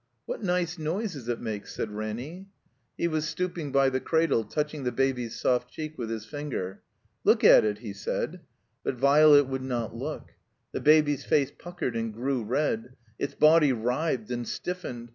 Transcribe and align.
"What 0.25 0.41
nice 0.41 0.79
noises 0.79 1.29
it 1.29 1.39
makes/' 1.39 1.73
said 1.75 1.91
Ranny. 1.91 2.47
He 2.97 3.07
was 3.07 3.27
stooping 3.27 3.71
by 3.71 3.91
the 3.91 3.99
cradle, 3.99 4.43
touching 4.43 4.83
the 4.83 4.91
Baby's 4.91 5.35
soft 5.39 5.69
cheek 5.69 5.95
with 5.95 6.09
his 6.09 6.25
finger. 6.25 6.81
"Look 7.23 7.43
at 7.43 7.63
it," 7.63 7.77
he 7.77 7.93
said. 7.93 8.41
But 8.83 8.95
Violet 8.95 9.45
wotdd 9.47 9.61
not 9.61 9.95
look. 9.95 10.31
The 10.71 10.81
Baby's 10.81 11.23
face 11.23 11.51
puckered 11.55 11.95
and 11.95 12.11
grew 12.11 12.43
red. 12.43 12.95
Its 13.19 13.35
body 13.35 13.73
writhed 13.73 14.31
and 14.31 14.47
stiffened. 14.47 15.09